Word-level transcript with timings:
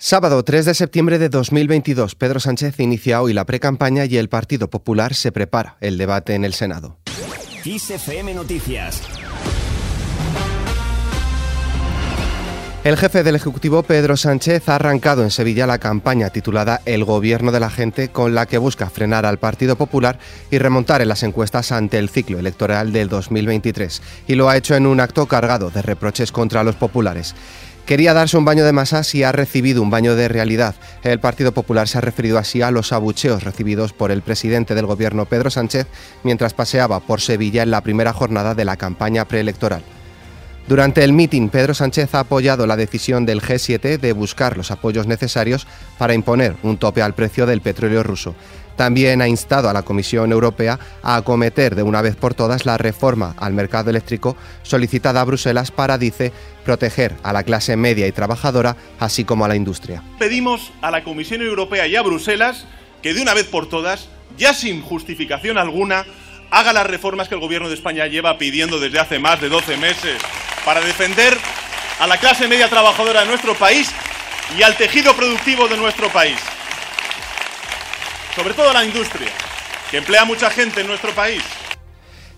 Sábado 0.00 0.44
3 0.44 0.64
de 0.64 0.74
septiembre 0.74 1.18
de 1.18 1.28
2022, 1.28 2.14
Pedro 2.14 2.38
Sánchez 2.38 2.78
inicia 2.78 3.20
hoy 3.20 3.32
la 3.32 3.44
precampaña 3.44 4.04
y 4.04 4.16
el 4.16 4.28
Partido 4.28 4.70
Popular 4.70 5.12
se 5.12 5.32
prepara 5.32 5.76
el 5.80 5.98
debate 5.98 6.36
en 6.36 6.44
el 6.44 6.54
Senado. 6.54 6.98
Noticias. 8.32 9.02
El 12.84 12.96
jefe 12.96 13.24
del 13.24 13.34
Ejecutivo, 13.34 13.82
Pedro 13.82 14.16
Sánchez, 14.16 14.68
ha 14.68 14.76
arrancado 14.76 15.24
en 15.24 15.32
Sevilla 15.32 15.66
la 15.66 15.78
campaña 15.78 16.30
titulada 16.30 16.80
El 16.86 17.04
Gobierno 17.04 17.50
de 17.50 17.58
la 17.58 17.68
Gente, 17.68 18.08
con 18.08 18.36
la 18.36 18.46
que 18.46 18.56
busca 18.56 18.88
frenar 18.88 19.26
al 19.26 19.38
Partido 19.38 19.76
Popular 19.76 20.20
y 20.50 20.58
remontar 20.58 21.02
en 21.02 21.08
las 21.08 21.24
encuestas 21.24 21.72
ante 21.72 21.98
el 21.98 22.08
ciclo 22.08 22.38
electoral 22.38 22.92
del 22.92 23.08
2023. 23.08 24.00
Y 24.28 24.36
lo 24.36 24.48
ha 24.48 24.56
hecho 24.56 24.76
en 24.76 24.86
un 24.86 25.00
acto 25.00 25.26
cargado 25.26 25.70
de 25.70 25.82
reproches 25.82 26.30
contra 26.30 26.62
los 26.62 26.76
populares. 26.76 27.34
Quería 27.88 28.12
darse 28.12 28.36
un 28.36 28.44
baño 28.44 28.66
de 28.66 28.72
masas 28.74 29.14
y 29.14 29.22
ha 29.22 29.32
recibido 29.32 29.80
un 29.80 29.88
baño 29.88 30.14
de 30.14 30.28
realidad. 30.28 30.74
El 31.02 31.20
Partido 31.20 31.52
Popular 31.52 31.88
se 31.88 31.96
ha 31.96 32.02
referido 32.02 32.36
así 32.36 32.60
a 32.60 32.70
los 32.70 32.92
abucheos 32.92 33.44
recibidos 33.44 33.94
por 33.94 34.10
el 34.10 34.20
presidente 34.20 34.74
del 34.74 34.84
gobierno 34.84 35.24
Pedro 35.24 35.48
Sánchez 35.48 35.86
mientras 36.22 36.52
paseaba 36.52 37.00
por 37.00 37.22
Sevilla 37.22 37.62
en 37.62 37.70
la 37.70 37.80
primera 37.80 38.12
jornada 38.12 38.54
de 38.54 38.66
la 38.66 38.76
campaña 38.76 39.24
preelectoral. 39.24 39.82
Durante 40.68 41.02
el 41.02 41.14
mitin, 41.14 41.48
Pedro 41.48 41.72
Sánchez 41.72 42.14
ha 42.14 42.20
apoyado 42.20 42.66
la 42.66 42.76
decisión 42.76 43.24
del 43.24 43.40
G7 43.40 43.98
de 43.98 44.12
buscar 44.12 44.58
los 44.58 44.70
apoyos 44.70 45.06
necesarios 45.06 45.66
para 45.96 46.12
imponer 46.12 46.56
un 46.62 46.76
tope 46.76 47.00
al 47.00 47.14
precio 47.14 47.46
del 47.46 47.62
petróleo 47.62 48.02
ruso. 48.02 48.34
También 48.76 49.22
ha 49.22 49.28
instado 49.28 49.70
a 49.70 49.72
la 49.72 49.80
Comisión 49.80 50.30
Europea 50.30 50.78
a 51.02 51.16
acometer 51.16 51.74
de 51.74 51.82
una 51.82 52.02
vez 52.02 52.16
por 52.16 52.34
todas 52.34 52.66
la 52.66 52.76
reforma 52.76 53.34
al 53.38 53.54
mercado 53.54 53.88
eléctrico 53.88 54.36
solicitada 54.62 55.22
a 55.22 55.24
Bruselas 55.24 55.70
para, 55.70 55.96
dice, 55.96 56.32
proteger 56.66 57.16
a 57.22 57.32
la 57.32 57.44
clase 57.44 57.74
media 57.78 58.06
y 58.06 58.12
trabajadora, 58.12 58.76
así 59.00 59.24
como 59.24 59.46
a 59.46 59.48
la 59.48 59.56
industria. 59.56 60.02
Pedimos 60.18 60.70
a 60.82 60.90
la 60.90 61.02
Comisión 61.02 61.40
Europea 61.40 61.86
y 61.86 61.96
a 61.96 62.02
Bruselas 62.02 62.66
que 63.00 63.14
de 63.14 63.22
una 63.22 63.32
vez 63.32 63.46
por 63.46 63.70
todas, 63.70 64.10
ya 64.36 64.52
sin 64.52 64.82
justificación 64.82 65.56
alguna, 65.56 66.04
haga 66.50 66.74
las 66.74 66.86
reformas 66.86 67.28
que 67.28 67.36
el 67.36 67.40
Gobierno 67.40 67.70
de 67.70 67.74
España 67.74 68.06
lleva 68.06 68.36
pidiendo 68.36 68.78
desde 68.78 68.98
hace 68.98 69.18
más 69.18 69.40
de 69.40 69.48
12 69.48 69.78
meses 69.78 70.18
para 70.64 70.80
defender 70.80 71.36
a 72.00 72.06
la 72.06 72.18
clase 72.18 72.48
media 72.48 72.68
trabajadora 72.68 73.20
de 73.20 73.26
nuestro 73.26 73.54
país 73.54 73.90
y 74.56 74.62
al 74.62 74.76
tejido 74.76 75.14
productivo 75.14 75.68
de 75.68 75.76
nuestro 75.76 76.08
país 76.10 76.38
sobre 78.38 78.54
todo 78.54 78.72
la 78.72 78.84
industria, 78.84 79.32
que 79.90 79.96
emplea 79.96 80.24
mucha 80.24 80.48
gente 80.48 80.80
en 80.80 80.86
nuestro 80.86 81.12
país. 81.12 81.42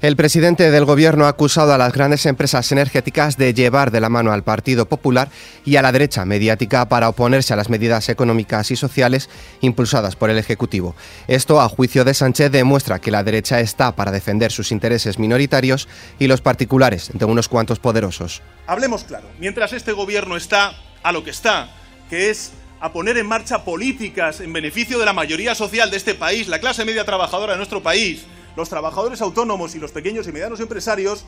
El 0.02 0.16
presidente 0.16 0.70
del 0.70 0.86
Gobierno 0.86 1.26
ha 1.26 1.28
acusado 1.28 1.74
a 1.74 1.78
las 1.78 1.92
grandes 1.92 2.24
empresas 2.24 2.72
energéticas 2.72 3.36
de 3.36 3.52
llevar 3.52 3.90
de 3.90 4.00
la 4.00 4.08
mano 4.08 4.32
al 4.32 4.42
Partido 4.42 4.86
Popular 4.86 5.28
y 5.66 5.76
a 5.76 5.82
la 5.82 5.92
derecha 5.92 6.24
mediática 6.24 6.88
para 6.88 7.10
oponerse 7.10 7.52
a 7.52 7.56
las 7.56 7.68
medidas 7.68 8.08
económicas 8.08 8.70
y 8.70 8.76
sociales 8.76 9.28
impulsadas 9.60 10.16
por 10.16 10.30
el 10.30 10.38
Ejecutivo. 10.38 10.96
Esto, 11.28 11.60
a 11.60 11.68
juicio 11.68 12.02
de 12.06 12.14
Sánchez, 12.14 12.50
demuestra 12.50 12.98
que 12.98 13.10
la 13.10 13.22
derecha 13.22 13.60
está 13.60 13.94
para 13.94 14.10
defender 14.10 14.52
sus 14.52 14.72
intereses 14.72 15.18
minoritarios 15.18 15.86
y 16.18 16.28
los 16.28 16.40
particulares 16.40 17.10
de 17.12 17.26
unos 17.26 17.48
cuantos 17.48 17.78
poderosos. 17.78 18.40
Hablemos 18.66 19.04
claro, 19.04 19.28
mientras 19.38 19.74
este 19.74 19.92
Gobierno 19.92 20.38
está 20.38 20.72
a 21.02 21.12
lo 21.12 21.24
que 21.24 21.30
está, 21.30 21.68
que 22.08 22.30
es 22.30 22.52
a 22.80 22.90
poner 22.90 23.18
en 23.18 23.26
marcha 23.26 23.64
políticas 23.64 24.40
en 24.40 24.54
beneficio 24.54 24.98
de 24.98 25.04
la 25.04 25.12
mayoría 25.12 25.54
social 25.54 25.90
de 25.90 25.98
este 25.98 26.14
país, 26.14 26.48
la 26.48 26.58
clase 26.58 26.86
media 26.86 27.04
trabajadora 27.04 27.52
de 27.52 27.58
nuestro 27.58 27.82
país, 27.82 28.24
los 28.56 28.68
trabajadores 28.68 29.20
autónomos 29.20 29.74
y 29.74 29.78
los 29.78 29.92
pequeños 29.92 30.26
y 30.26 30.32
medianos 30.32 30.60
empresarios, 30.60 31.24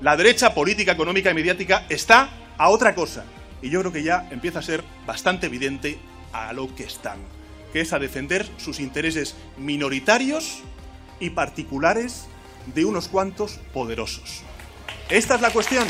la 0.00 0.16
derecha 0.16 0.54
política, 0.54 0.92
económica 0.92 1.30
y 1.30 1.34
mediática 1.34 1.86
está 1.88 2.30
a 2.58 2.68
otra 2.68 2.94
cosa. 2.94 3.24
Y 3.62 3.70
yo 3.70 3.80
creo 3.80 3.92
que 3.92 4.02
ya 4.02 4.28
empieza 4.30 4.58
a 4.58 4.62
ser 4.62 4.84
bastante 5.06 5.46
evidente 5.46 5.98
a 6.32 6.52
lo 6.52 6.74
que 6.74 6.84
están, 6.84 7.18
que 7.72 7.80
es 7.80 7.92
a 7.92 7.98
defender 7.98 8.46
sus 8.58 8.80
intereses 8.80 9.34
minoritarios 9.56 10.60
y 11.18 11.30
particulares 11.30 12.26
de 12.74 12.84
unos 12.84 13.08
cuantos 13.08 13.58
poderosos. 13.72 14.42
Esta 15.08 15.36
es 15.36 15.40
la 15.40 15.50
cuestión. 15.50 15.86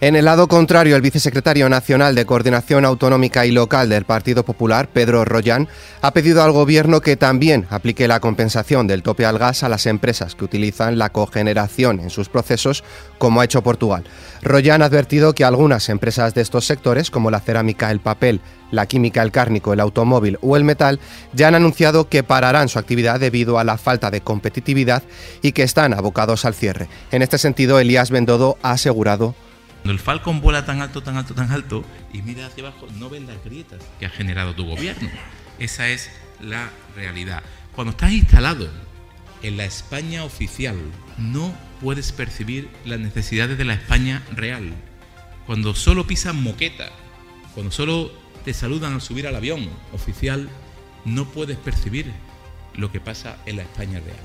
En 0.00 0.14
el 0.14 0.26
lado 0.26 0.46
contrario, 0.46 0.94
el 0.94 1.02
vicesecretario 1.02 1.68
nacional 1.68 2.14
de 2.14 2.24
Coordinación 2.24 2.84
Autonómica 2.84 3.46
y 3.46 3.50
Local 3.50 3.88
del 3.88 4.04
Partido 4.04 4.44
Popular, 4.44 4.88
Pedro 4.92 5.24
Rollán, 5.24 5.66
ha 6.02 6.12
pedido 6.12 6.44
al 6.44 6.52
Gobierno 6.52 7.00
que 7.00 7.16
también 7.16 7.66
aplique 7.68 8.06
la 8.06 8.20
compensación 8.20 8.86
del 8.86 9.02
tope 9.02 9.26
al 9.26 9.38
gas 9.38 9.64
a 9.64 9.68
las 9.68 9.86
empresas 9.86 10.36
que 10.36 10.44
utilizan 10.44 10.98
la 10.98 11.08
cogeneración 11.08 11.98
en 11.98 12.10
sus 12.10 12.28
procesos, 12.28 12.84
como 13.18 13.40
ha 13.40 13.44
hecho 13.44 13.64
Portugal. 13.64 14.04
Rollán 14.40 14.82
ha 14.82 14.84
advertido 14.84 15.34
que 15.34 15.42
algunas 15.42 15.88
empresas 15.88 16.32
de 16.32 16.42
estos 16.42 16.64
sectores, 16.64 17.10
como 17.10 17.32
la 17.32 17.40
cerámica, 17.40 17.90
el 17.90 17.98
papel, 17.98 18.40
la 18.70 18.86
química, 18.86 19.20
el 19.22 19.32
cárnico, 19.32 19.72
el 19.72 19.80
automóvil 19.80 20.38
o 20.42 20.56
el 20.56 20.62
metal, 20.62 21.00
ya 21.32 21.48
han 21.48 21.56
anunciado 21.56 22.08
que 22.08 22.22
pararán 22.22 22.68
su 22.68 22.78
actividad 22.78 23.18
debido 23.18 23.58
a 23.58 23.64
la 23.64 23.78
falta 23.78 24.12
de 24.12 24.20
competitividad 24.20 25.02
y 25.42 25.50
que 25.50 25.64
están 25.64 25.92
abocados 25.92 26.44
al 26.44 26.54
cierre. 26.54 26.88
En 27.10 27.22
este 27.22 27.36
sentido, 27.36 27.80
Elías 27.80 28.12
Bendodo 28.12 28.58
ha 28.62 28.70
asegurado 28.70 29.34
cuando 29.82 29.92
el 29.92 29.98
Falcon 29.98 30.40
vuela 30.40 30.66
tan 30.66 30.82
alto, 30.82 31.02
tan 31.02 31.16
alto, 31.16 31.34
tan 31.34 31.50
alto 31.50 31.84
y 32.12 32.22
mira 32.22 32.46
hacia 32.46 32.66
abajo, 32.66 32.86
no 32.98 33.08
ves 33.08 33.22
las 33.22 33.42
grietas 33.44 33.80
que 33.98 34.06
ha 34.06 34.10
generado 34.10 34.54
tu 34.54 34.66
gobierno. 34.66 35.08
Esa 35.58 35.88
es 35.88 36.10
la 36.40 36.70
realidad. 36.94 37.42
Cuando 37.74 37.92
estás 37.92 38.12
instalado 38.12 38.68
en 39.42 39.56
la 39.56 39.64
España 39.64 40.24
oficial, 40.24 40.76
no 41.16 41.54
puedes 41.80 42.12
percibir 42.12 42.68
las 42.84 42.98
necesidades 42.98 43.56
de 43.56 43.64
la 43.64 43.74
España 43.74 44.22
real. 44.32 44.72
Cuando 45.46 45.74
solo 45.74 46.06
pisas 46.06 46.34
moqueta, 46.34 46.90
cuando 47.54 47.72
solo 47.72 48.12
te 48.44 48.52
saludan 48.52 48.94
al 48.94 49.00
subir 49.00 49.26
al 49.26 49.36
avión 49.36 49.70
oficial, 49.92 50.48
no 51.04 51.26
puedes 51.26 51.56
percibir 51.56 52.12
lo 52.74 52.92
que 52.92 53.00
pasa 53.00 53.36
en 53.46 53.56
la 53.56 53.62
España 53.62 54.00
real. 54.00 54.18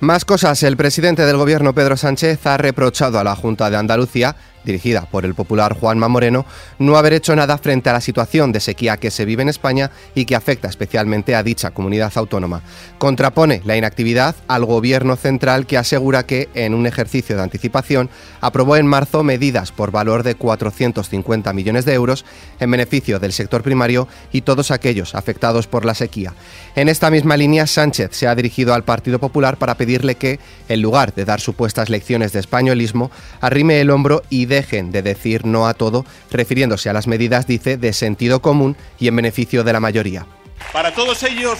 Más 0.00 0.26
cosas. 0.26 0.62
El 0.62 0.76
presidente 0.76 1.24
del 1.24 1.38
gobierno, 1.38 1.74
Pedro 1.74 1.96
Sánchez, 1.96 2.46
ha 2.46 2.58
reprochado 2.58 3.18
a 3.18 3.24
la 3.24 3.34
Junta 3.34 3.70
de 3.70 3.78
Andalucía 3.78 4.36
dirigida 4.66 5.06
por 5.10 5.24
el 5.24 5.34
popular 5.34 5.78
Juanma 5.78 6.08
Moreno, 6.08 6.44
no 6.78 6.98
haber 6.98 7.14
hecho 7.14 7.34
nada 7.34 7.56
frente 7.56 7.88
a 7.88 7.94
la 7.94 8.02
situación 8.02 8.52
de 8.52 8.60
sequía 8.60 8.98
que 8.98 9.10
se 9.10 9.24
vive 9.24 9.42
en 9.42 9.48
España 9.48 9.90
y 10.14 10.26
que 10.26 10.36
afecta 10.36 10.68
especialmente 10.68 11.34
a 11.34 11.42
dicha 11.42 11.70
comunidad 11.70 12.12
autónoma. 12.16 12.60
Contrapone 12.98 13.62
la 13.64 13.76
inactividad 13.76 14.36
al 14.48 14.66
gobierno 14.66 15.16
central 15.16 15.66
que 15.66 15.78
asegura 15.78 16.26
que, 16.26 16.50
en 16.54 16.74
un 16.74 16.86
ejercicio 16.86 17.36
de 17.36 17.42
anticipación, 17.42 18.10
aprobó 18.40 18.76
en 18.76 18.86
marzo 18.86 19.22
medidas 19.22 19.72
por 19.72 19.90
valor 19.90 20.22
de 20.22 20.34
450 20.34 21.52
millones 21.52 21.84
de 21.84 21.94
euros 21.94 22.24
en 22.60 22.70
beneficio 22.70 23.18
del 23.18 23.32
sector 23.32 23.62
primario 23.62 24.08
y 24.32 24.42
todos 24.42 24.70
aquellos 24.70 25.14
afectados 25.14 25.66
por 25.66 25.84
la 25.84 25.94
sequía. 25.94 26.34
En 26.74 26.88
esta 26.88 27.10
misma 27.10 27.36
línea, 27.36 27.66
Sánchez 27.66 28.10
se 28.12 28.26
ha 28.26 28.34
dirigido 28.34 28.74
al 28.74 28.84
Partido 28.84 29.18
Popular 29.18 29.56
para 29.56 29.76
pedirle 29.76 30.16
que, 30.16 30.40
en 30.68 30.82
lugar 30.82 31.14
de 31.14 31.24
dar 31.24 31.40
supuestas 31.40 31.88
lecciones 31.88 32.32
de 32.32 32.40
españolismo, 32.40 33.10
arrime 33.40 33.80
el 33.80 33.90
hombro 33.90 34.22
y 34.28 34.46
dejen 34.56 34.90
de 34.90 35.02
decir 35.02 35.44
no 35.44 35.66
a 35.66 35.74
todo, 35.74 36.06
refiriéndose 36.30 36.88
a 36.88 36.94
las 36.94 37.06
medidas, 37.06 37.46
dice, 37.46 37.76
de 37.76 37.92
sentido 37.92 38.40
común 38.40 38.74
y 38.98 39.08
en 39.08 39.16
beneficio 39.16 39.64
de 39.64 39.72
la 39.74 39.80
mayoría. 39.80 40.26
Para 40.72 40.94
todos 40.94 41.22
ellos 41.24 41.58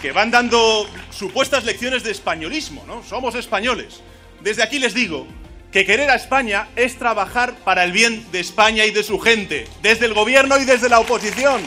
que 0.00 0.12
van 0.12 0.30
dando 0.30 0.88
supuestas 1.10 1.64
lecciones 1.64 2.04
de 2.04 2.12
españolismo, 2.12 2.84
¿no? 2.86 3.02
Somos 3.02 3.34
españoles. 3.34 4.00
Desde 4.40 4.62
aquí 4.62 4.78
les 4.78 4.94
digo 4.94 5.26
que 5.70 5.84
querer 5.84 6.08
a 6.08 6.14
España 6.14 6.68
es 6.74 6.96
trabajar 6.96 7.54
para 7.64 7.84
el 7.84 7.92
bien 7.92 8.24
de 8.32 8.40
España 8.40 8.86
y 8.86 8.92
de 8.92 9.02
su 9.02 9.18
gente, 9.18 9.66
desde 9.82 10.06
el 10.06 10.14
gobierno 10.14 10.56
y 10.56 10.64
desde 10.64 10.88
la 10.88 11.00
oposición. 11.00 11.60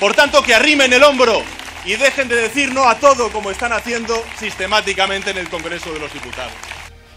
Por 0.00 0.14
tanto, 0.14 0.42
que 0.42 0.54
arrimen 0.54 0.94
el 0.94 1.02
hombro 1.02 1.42
y 1.84 1.96
dejen 1.96 2.28
de 2.28 2.36
decir 2.36 2.72
no 2.72 2.88
a 2.88 2.98
todo 2.98 3.30
como 3.30 3.50
están 3.50 3.74
haciendo 3.74 4.14
sistemáticamente 4.38 5.30
en 5.30 5.38
el 5.38 5.50
Congreso 5.50 5.92
de 5.92 6.00
los 6.00 6.12
Diputados. 6.12 6.73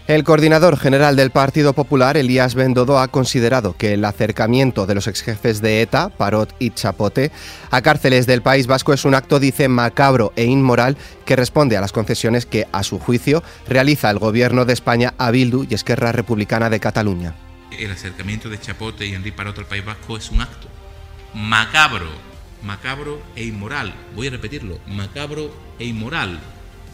El 0.08 0.24
coordinador 0.24 0.78
general 0.78 1.16
del 1.16 1.30
Partido 1.30 1.74
Popular, 1.74 2.16
Elías 2.16 2.54
Bendodo, 2.54 2.98
ha 2.98 3.08
considerado 3.08 3.76
que 3.76 3.92
el 3.92 4.02
acercamiento 4.06 4.86
de 4.86 4.94
los 4.94 5.06
exjefes 5.06 5.60
de 5.60 5.82
ETA, 5.82 6.08
Parot 6.08 6.56
y 6.58 6.70
Chapote, 6.70 7.30
a 7.70 7.82
cárceles 7.82 8.26
del 8.26 8.40
País 8.40 8.66
Vasco 8.66 8.94
es 8.94 9.04
un 9.04 9.14
acto, 9.14 9.38
dice, 9.38 9.68
macabro 9.68 10.32
e 10.34 10.44
inmoral 10.46 10.96
que 11.26 11.36
responde 11.36 11.76
a 11.76 11.82
las 11.82 11.92
concesiones 11.92 12.46
que, 12.46 12.66
a 12.72 12.84
su 12.84 12.98
juicio, 12.98 13.42
realiza 13.68 14.08
el 14.08 14.18
gobierno 14.18 14.64
de 14.64 14.72
España 14.72 15.12
a 15.18 15.30
Bildu 15.30 15.66
y 15.68 15.74
Esquerra 15.74 16.10
Republicana 16.10 16.70
de 16.70 16.80
Cataluña. 16.80 17.34
El 17.78 17.90
acercamiento 17.90 18.48
de 18.48 18.58
Chapote 18.58 19.04
y 19.04 19.12
Enrique 19.12 19.36
Parot 19.36 19.58
al 19.58 19.66
País 19.66 19.84
Vasco 19.84 20.16
es 20.16 20.30
un 20.30 20.40
acto 20.40 20.68
macabro, 21.34 22.08
macabro 22.62 23.20
e 23.36 23.44
inmoral. 23.44 23.92
Voy 24.16 24.28
a 24.28 24.30
repetirlo, 24.30 24.78
macabro 24.86 25.54
e 25.78 25.84
inmoral. 25.84 26.40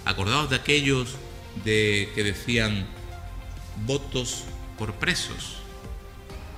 Acordados 0.05 0.51
de 0.51 0.57
aquellos 0.57 1.15
de 1.65 2.09
que 2.17 2.25
decían 2.25 2.89
votos 3.87 4.45
por 4.79 4.95
presos. 4.95 5.59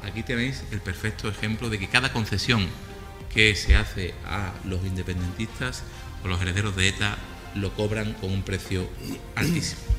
Aquí 0.03 0.23
tenéis 0.23 0.63
el 0.71 0.81
perfecto 0.81 1.29
ejemplo 1.29 1.69
de 1.69 1.79
que 1.79 1.89
cada 1.89 2.13
concesión 2.13 2.67
que 3.33 3.55
se 3.55 3.77
hace 3.77 4.15
a 4.25 4.53
los 4.65 4.85
independentistas 4.85 5.83
o 6.25 6.29
los 6.29 6.41
herederos 6.41 6.77
de 6.77 6.89
ETA 6.89 7.19
lo 7.55 7.73
cobran 7.75 8.15
con 8.15 8.33
un 8.33 8.43
precio 8.43 8.89
altísimo. 9.35 9.96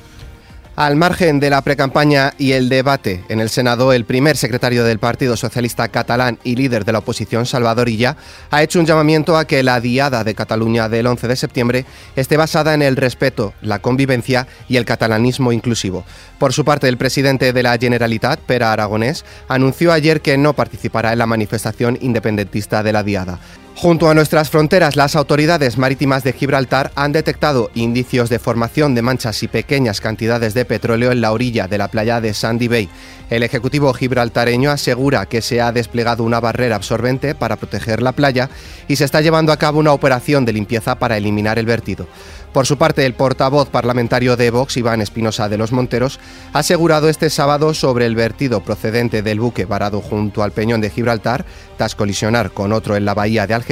Al 0.78 0.94
margen 0.94 1.40
de 1.40 1.50
la 1.50 1.62
precampaña 1.62 2.34
y 2.38 2.52
el 2.52 2.68
debate 2.68 3.24
en 3.28 3.40
el 3.40 3.48
Senado, 3.48 3.92
el 3.92 4.04
primer 4.04 4.36
secretario 4.36 4.84
del 4.84 5.00
Partido 5.00 5.36
Socialista 5.36 5.88
Catalán 5.88 6.38
y 6.44 6.54
líder 6.54 6.84
de 6.84 6.92
la 6.92 7.00
oposición, 7.00 7.46
Salvador 7.46 7.88
Illa, 7.88 8.16
ha 8.52 8.62
hecho 8.62 8.78
un 8.78 8.86
llamamiento 8.86 9.36
a 9.36 9.44
que 9.44 9.64
la 9.64 9.80
diada 9.80 10.22
de 10.22 10.36
Cataluña 10.36 10.88
del 10.88 11.08
11 11.08 11.26
de 11.26 11.34
septiembre 11.34 11.84
esté 12.14 12.36
basada 12.36 12.74
en 12.74 12.82
el 12.82 12.94
respeto, 12.94 13.54
la 13.60 13.80
convivencia 13.80 14.46
y 14.68 14.76
el 14.76 14.84
catalanismo 14.84 15.50
inclusivo. 15.50 16.04
Por 16.38 16.52
su 16.52 16.64
parte, 16.64 16.86
el 16.86 16.96
presidente 16.96 17.52
de 17.52 17.62
la 17.64 17.76
Generalitat, 17.76 18.38
Pera 18.38 18.72
Aragonés, 18.72 19.24
anunció 19.48 19.92
ayer 19.92 20.20
que 20.20 20.38
no 20.38 20.52
participará 20.52 21.12
en 21.12 21.18
la 21.18 21.26
manifestación 21.26 21.98
independentista 22.00 22.84
de 22.84 22.92
la 22.92 23.02
diada. 23.02 23.40
Junto 23.80 24.10
a 24.10 24.14
nuestras 24.14 24.50
fronteras, 24.50 24.96
las 24.96 25.14
autoridades 25.14 25.78
marítimas 25.78 26.24
de 26.24 26.32
Gibraltar 26.32 26.90
han 26.96 27.12
detectado 27.12 27.70
indicios 27.74 28.28
de 28.28 28.40
formación 28.40 28.96
de 28.96 29.02
manchas 29.02 29.40
y 29.44 29.46
pequeñas 29.46 30.00
cantidades 30.00 30.52
de 30.52 30.64
petróleo 30.64 31.12
en 31.12 31.20
la 31.20 31.30
orilla 31.30 31.68
de 31.68 31.78
la 31.78 31.86
playa 31.86 32.20
de 32.20 32.34
Sandy 32.34 32.66
Bay. 32.66 32.88
El 33.30 33.44
Ejecutivo 33.44 33.92
gibraltareño 33.92 34.72
asegura 34.72 35.26
que 35.26 35.42
se 35.42 35.60
ha 35.60 35.70
desplegado 35.70 36.24
una 36.24 36.40
barrera 36.40 36.74
absorbente 36.74 37.36
para 37.36 37.54
proteger 37.54 38.02
la 38.02 38.10
playa 38.10 38.50
y 38.88 38.96
se 38.96 39.04
está 39.04 39.20
llevando 39.20 39.52
a 39.52 39.58
cabo 39.58 39.78
una 39.78 39.92
operación 39.92 40.44
de 40.44 40.54
limpieza 40.54 40.98
para 40.98 41.16
eliminar 41.16 41.58
el 41.60 41.66
vertido. 41.66 42.08
Por 42.52 42.66
su 42.66 42.78
parte, 42.78 43.04
el 43.04 43.12
portavoz 43.12 43.68
parlamentario 43.68 44.34
de 44.36 44.50
Vox, 44.50 44.78
Iván 44.78 45.02
Espinosa 45.02 45.50
de 45.50 45.58
los 45.58 45.70
Monteros, 45.70 46.18
ha 46.54 46.60
asegurado 46.60 47.10
este 47.10 47.28
sábado 47.28 47.74
sobre 47.74 48.06
el 48.06 48.16
vertido 48.16 48.62
procedente 48.62 49.22
del 49.22 49.38
buque 49.38 49.66
varado 49.66 50.00
junto 50.00 50.42
al 50.42 50.52
peñón 50.52 50.80
de 50.80 50.88
Gibraltar, 50.88 51.44
tras 51.76 51.94
colisionar 51.94 52.50
con 52.50 52.72
otro 52.72 52.96
en 52.96 53.04
la 53.04 53.12
bahía 53.12 53.46
de 53.46 53.52
Algeciras, 53.52 53.67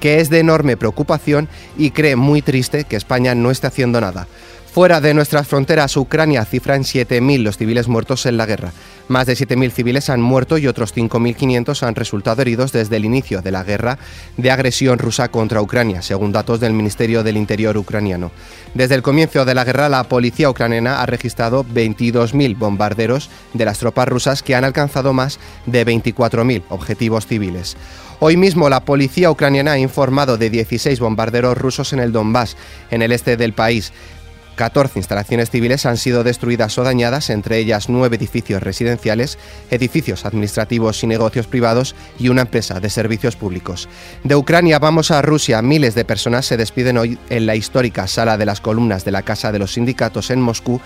que 0.00 0.20
es 0.20 0.30
de 0.30 0.40
enorme 0.40 0.76
preocupación 0.76 1.48
y 1.76 1.90
cree 1.90 2.16
muy 2.16 2.42
triste 2.42 2.84
que 2.84 2.96
España 2.96 3.34
no 3.34 3.50
esté 3.50 3.66
haciendo 3.66 4.00
nada. 4.00 4.26
Fuera 4.74 5.00
de 5.00 5.14
nuestras 5.14 5.46
fronteras, 5.46 5.96
Ucrania 5.96 6.44
cifra 6.44 6.74
en 6.74 6.82
7.000 6.82 7.44
los 7.44 7.56
civiles 7.56 7.86
muertos 7.86 8.26
en 8.26 8.36
la 8.36 8.44
guerra. 8.44 8.72
Más 9.06 9.24
de 9.24 9.34
7.000 9.34 9.70
civiles 9.70 10.10
han 10.10 10.20
muerto 10.20 10.58
y 10.58 10.66
otros 10.66 10.92
5.500 10.92 11.84
han 11.84 11.94
resultado 11.94 12.42
heridos 12.42 12.72
desde 12.72 12.96
el 12.96 13.04
inicio 13.04 13.40
de 13.40 13.52
la 13.52 13.62
guerra 13.62 13.98
de 14.36 14.50
agresión 14.50 14.98
rusa 14.98 15.28
contra 15.28 15.62
Ucrania, 15.62 16.02
según 16.02 16.32
datos 16.32 16.58
del 16.58 16.72
Ministerio 16.72 17.22
del 17.22 17.36
Interior 17.36 17.76
ucraniano. 17.76 18.32
Desde 18.74 18.96
el 18.96 19.02
comienzo 19.02 19.44
de 19.44 19.54
la 19.54 19.62
guerra, 19.62 19.88
la 19.88 20.02
policía 20.08 20.50
ucraniana 20.50 21.00
ha 21.00 21.06
registrado 21.06 21.64
22.000 21.64 22.58
bombarderos 22.58 23.30
de 23.52 23.64
las 23.66 23.78
tropas 23.78 24.08
rusas 24.08 24.42
que 24.42 24.56
han 24.56 24.64
alcanzado 24.64 25.12
más 25.12 25.38
de 25.66 25.86
24.000 25.86 26.64
objetivos 26.70 27.28
civiles. 27.28 27.76
Hoy 28.18 28.36
mismo 28.36 28.68
la 28.68 28.84
policía 28.84 29.30
ucraniana 29.30 29.72
ha 29.72 29.78
informado 29.78 30.36
de 30.36 30.50
16 30.50 30.98
bombarderos 30.98 31.58
rusos 31.58 31.92
en 31.92 32.00
el 32.00 32.10
Donbass, 32.10 32.56
en 32.90 33.02
el 33.02 33.12
este 33.12 33.36
del 33.36 33.52
país. 33.52 33.92
14 34.54 34.98
instalaciones 34.98 35.50
civiles 35.50 35.86
han 35.86 35.96
sido 35.96 36.24
destruidas 36.24 36.78
o 36.78 36.84
dañadas, 36.84 37.30
entre 37.30 37.58
ellas 37.58 37.88
nueve 37.88 38.16
edificios 38.16 38.62
residenciales, 38.62 39.38
edificios 39.70 40.24
administrativos 40.24 41.02
y 41.02 41.06
negocios 41.06 41.46
privados 41.46 41.94
y 42.18 42.28
una 42.28 42.42
empresa 42.42 42.80
de 42.80 42.90
servicios 42.90 43.36
públicos. 43.36 43.88
De 44.22 44.36
Ucrania 44.36 44.78
vamos 44.78 45.10
a 45.10 45.22
Rusia. 45.22 45.62
Miles 45.62 45.94
de 45.94 46.04
personas 46.04 46.46
se 46.46 46.56
despiden 46.56 46.98
hoy 46.98 47.18
en 47.30 47.46
la 47.46 47.56
histórica 47.56 48.06
sala 48.06 48.36
de 48.36 48.46
las 48.46 48.60
columnas 48.60 49.04
de 49.04 49.12
la 49.12 49.22
Casa 49.22 49.52
de 49.52 49.58
los 49.58 49.74
Sindicatos 49.74 50.30
en 50.30 50.40
Moscú 50.40 50.80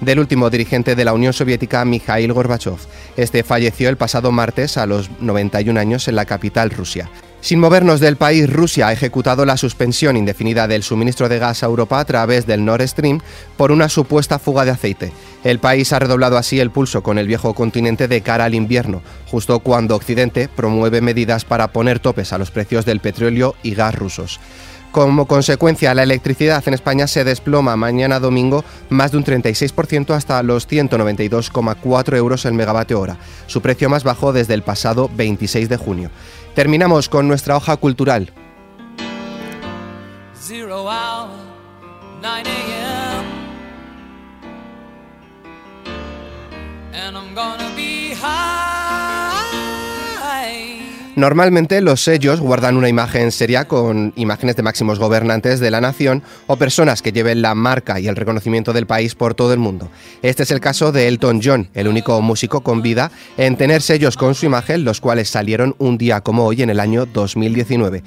del 0.00 0.18
último 0.18 0.50
dirigente 0.50 0.94
de 0.94 1.04
la 1.04 1.12
Unión 1.12 1.32
Soviética, 1.32 1.84
Mikhail 1.84 2.32
Gorbachev. 2.32 2.78
Este 3.16 3.42
falleció 3.42 3.88
el 3.88 3.96
pasado 3.96 4.32
martes 4.32 4.76
a 4.76 4.86
los 4.86 5.10
91 5.20 5.78
años 5.78 6.08
en 6.08 6.16
la 6.16 6.24
capital 6.24 6.70
Rusia. 6.70 7.08
Sin 7.44 7.60
movernos 7.60 8.00
del 8.00 8.16
país, 8.16 8.50
Rusia 8.50 8.88
ha 8.88 8.92
ejecutado 8.94 9.44
la 9.44 9.58
suspensión 9.58 10.16
indefinida 10.16 10.66
del 10.66 10.82
suministro 10.82 11.28
de 11.28 11.38
gas 11.38 11.62
a 11.62 11.66
Europa 11.66 12.00
a 12.00 12.04
través 12.06 12.46
del 12.46 12.64
Nord 12.64 12.88
Stream 12.88 13.20
por 13.58 13.70
una 13.70 13.90
supuesta 13.90 14.38
fuga 14.38 14.64
de 14.64 14.70
aceite. 14.70 15.12
El 15.44 15.58
país 15.58 15.92
ha 15.92 15.98
redoblado 15.98 16.38
así 16.38 16.58
el 16.58 16.70
pulso 16.70 17.02
con 17.02 17.18
el 17.18 17.26
viejo 17.26 17.52
continente 17.52 18.08
de 18.08 18.22
cara 18.22 18.46
al 18.46 18.54
invierno, 18.54 19.02
justo 19.26 19.58
cuando 19.58 19.94
Occidente 19.94 20.48
promueve 20.48 21.02
medidas 21.02 21.44
para 21.44 21.68
poner 21.70 21.98
topes 21.98 22.32
a 22.32 22.38
los 22.38 22.50
precios 22.50 22.86
del 22.86 23.00
petróleo 23.00 23.56
y 23.62 23.74
gas 23.74 23.94
rusos. 23.94 24.40
Como 24.94 25.26
consecuencia, 25.26 25.92
la 25.92 26.04
electricidad 26.04 26.62
en 26.68 26.74
España 26.74 27.08
se 27.08 27.24
desploma 27.24 27.74
mañana 27.74 28.20
domingo 28.20 28.64
más 28.90 29.10
de 29.10 29.16
un 29.16 29.24
36% 29.24 30.14
hasta 30.14 30.40
los 30.44 30.68
192,4 30.68 32.16
euros 32.16 32.44
el 32.44 32.54
megavatio 32.54 33.00
hora, 33.00 33.16
su 33.48 33.60
precio 33.60 33.90
más 33.90 34.04
bajo 34.04 34.32
desde 34.32 34.54
el 34.54 34.62
pasado 34.62 35.10
26 35.12 35.68
de 35.68 35.76
junio. 35.76 36.10
Terminamos 36.54 37.08
con 37.08 37.26
nuestra 37.26 37.56
hoja 37.56 37.76
cultural. 37.76 38.32
Normalmente 51.24 51.80
los 51.80 52.04
sellos 52.04 52.38
guardan 52.38 52.76
una 52.76 52.90
imagen 52.90 53.32
seria 53.32 53.64
con 53.64 54.12
imágenes 54.14 54.56
de 54.56 54.62
máximos 54.62 54.98
gobernantes 54.98 55.58
de 55.58 55.70
la 55.70 55.80
nación 55.80 56.22
o 56.46 56.56
personas 56.56 57.00
que 57.00 57.12
lleven 57.12 57.40
la 57.40 57.54
marca 57.54 57.98
y 57.98 58.08
el 58.08 58.14
reconocimiento 58.14 58.74
del 58.74 58.86
país 58.86 59.14
por 59.14 59.32
todo 59.34 59.54
el 59.54 59.58
mundo. 59.58 59.88
Este 60.20 60.42
es 60.42 60.50
el 60.50 60.60
caso 60.60 60.92
de 60.92 61.08
Elton 61.08 61.40
John, 61.42 61.70
el 61.72 61.88
único 61.88 62.20
músico 62.20 62.60
con 62.60 62.82
vida 62.82 63.10
en 63.38 63.56
tener 63.56 63.80
sellos 63.80 64.18
con 64.18 64.34
su 64.34 64.44
imagen, 64.44 64.84
los 64.84 65.00
cuales 65.00 65.30
salieron 65.30 65.74
un 65.78 65.96
día 65.96 66.20
como 66.20 66.44
hoy 66.44 66.60
en 66.60 66.68
el 66.68 66.78
año 66.78 67.06
2019. 67.06 68.02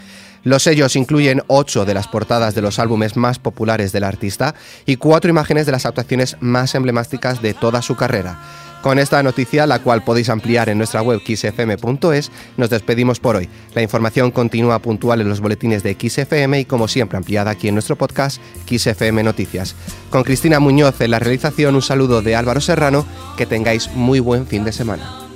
Los 0.48 0.64
sellos 0.64 0.96
incluyen 0.96 1.42
ocho 1.48 1.84
de 1.84 1.94
las 1.94 2.08
portadas 2.08 2.56
de 2.56 2.62
los 2.62 2.80
álbumes 2.80 3.18
más 3.18 3.38
populares 3.38 3.92
del 3.92 4.06
artista 4.06 4.56
y 4.86 4.96
cuatro 4.96 5.30
imágenes 5.30 5.66
de 5.66 5.74
las 5.74 5.86
actuaciones 5.86 6.38
más 6.40 6.74
emblemáticas 6.74 7.42
de 7.42 7.54
toda 7.54 7.82
su 7.82 7.98
carrera. 7.98 8.40
Con 8.82 8.98
esta 8.98 9.22
noticia, 9.22 9.68
la 9.68 9.80
cual 9.80 10.06
podéis 10.06 10.30
ampliar 10.30 10.70
en 10.70 10.78
nuestra 10.78 11.02
web 11.02 11.20
xfm.es, 11.20 12.32
nos 12.56 12.70
despedimos 12.70 13.20
por 13.20 13.36
hoy. 13.36 13.50
La 13.76 13.82
información 13.82 14.32
continúa 14.32 14.80
puntual 14.80 15.20
en 15.20 15.28
los 15.28 15.42
boletines 15.42 15.84
de 15.84 15.98
XFM 16.00 16.62
y 16.62 16.64
como 16.64 16.88
siempre 16.88 17.18
ampliada 17.18 17.52
aquí 17.52 17.68
en 17.68 17.76
nuestro 17.76 17.98
podcast 17.98 18.42
XFM 18.70 19.24
Noticias. 19.24 19.76
Con 20.10 20.24
Cristina 20.24 20.62
Muñoz 20.62 21.02
en 21.02 21.12
la 21.12 21.20
realización, 21.20 21.76
un 21.76 21.82
saludo 21.82 22.22
de 22.22 22.38
Álvaro 22.38 22.62
Serrano, 22.62 23.06
que 23.36 23.46
tengáis 23.46 23.92
muy 23.96 24.22
buen 24.22 24.48
fin 24.48 24.64
de 24.64 24.72
semana. 24.72 25.27